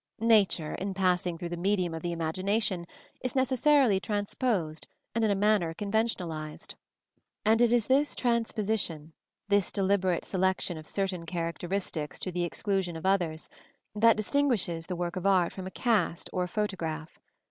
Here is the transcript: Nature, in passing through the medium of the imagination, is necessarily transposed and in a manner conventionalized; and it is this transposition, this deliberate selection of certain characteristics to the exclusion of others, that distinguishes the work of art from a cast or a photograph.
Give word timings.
Nature, 0.19 0.73
in 0.73 0.95
passing 0.95 1.37
through 1.37 1.47
the 1.49 1.55
medium 1.55 1.93
of 1.93 2.01
the 2.01 2.11
imagination, 2.11 2.87
is 3.21 3.35
necessarily 3.35 3.99
transposed 3.99 4.87
and 5.13 5.23
in 5.23 5.29
a 5.29 5.35
manner 5.35 5.75
conventionalized; 5.75 6.73
and 7.45 7.61
it 7.61 7.71
is 7.71 7.85
this 7.85 8.15
transposition, 8.15 9.13
this 9.47 9.71
deliberate 9.71 10.25
selection 10.25 10.75
of 10.75 10.87
certain 10.87 11.23
characteristics 11.23 12.17
to 12.17 12.31
the 12.31 12.43
exclusion 12.43 12.95
of 12.95 13.05
others, 13.05 13.47
that 13.93 14.17
distinguishes 14.17 14.87
the 14.87 14.95
work 14.95 15.15
of 15.15 15.27
art 15.27 15.53
from 15.53 15.67
a 15.67 15.69
cast 15.69 16.31
or 16.33 16.45
a 16.45 16.47
photograph. 16.47 17.19